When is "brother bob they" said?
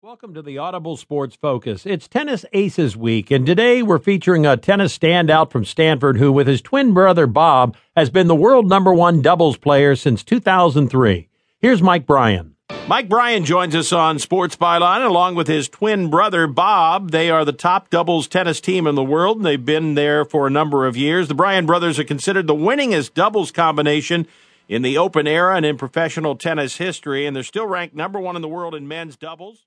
16.10-17.28